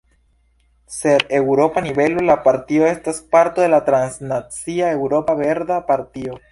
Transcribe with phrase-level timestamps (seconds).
[0.99, 6.39] Sur eŭropa nivelo, la partio estas parto de la transnacia Eŭropa Verda Partio.